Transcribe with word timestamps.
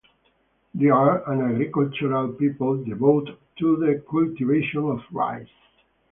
They 0.73 0.87
are 0.87 1.31
an 1.31 1.41
agricultural 1.53 2.29
people 2.29 2.83
devoted 2.83 3.37
to 3.59 3.75
the 3.75 4.03
cultivation 4.09 4.85
of 4.85 5.01
rice. 5.11 5.45